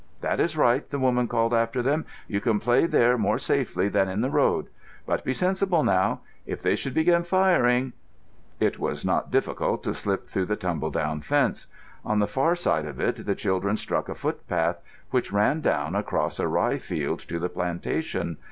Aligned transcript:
"That 0.21 0.39
is 0.39 0.57
right," 0.57 0.89
the 0.89 0.97
woman 0.97 1.27
called 1.27 1.53
after 1.53 1.83
them. 1.83 2.07
"You 2.27 2.41
can 2.41 2.59
play 2.59 2.87
there 2.87 3.19
more 3.19 3.37
safely 3.37 3.87
than 3.87 4.09
in 4.09 4.21
the 4.21 4.31
road. 4.31 4.65
But 5.05 5.23
be 5.23 5.31
sensible 5.31 5.83
now; 5.83 6.21
if 6.47 6.59
they 6.59 6.75
should 6.75 6.95
begin 6.95 7.21
firing——" 7.21 7.93
It 8.59 8.79
was 8.79 9.05
not 9.05 9.29
difficult 9.29 9.83
to 9.83 9.93
slip 9.93 10.25
through 10.25 10.45
the 10.45 10.55
tumble 10.55 10.89
down 10.89 11.21
fence. 11.21 11.67
On 12.03 12.17
the 12.17 12.25
far 12.25 12.55
side 12.55 12.87
of 12.87 12.99
it 12.99 13.27
the 13.27 13.35
children 13.35 13.75
struck 13.77 14.09
a 14.09 14.15
footpath 14.15 14.81
which 15.11 15.31
ran 15.31 15.61
down 15.61 15.93
across 15.93 16.39
a 16.39 16.47
rye 16.47 16.79
field 16.79 17.19
to 17.27 17.37
the 17.37 17.49
plantation. 17.49 18.37